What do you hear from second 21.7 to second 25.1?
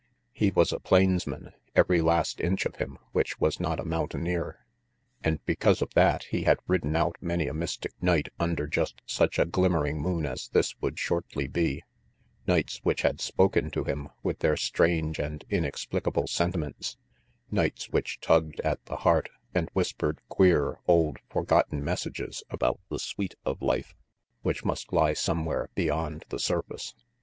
messages about the sweet of life which must